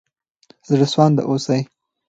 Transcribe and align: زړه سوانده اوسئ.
زړه 0.67 0.85
سوانده 0.93 1.21
اوسئ. 1.25 1.61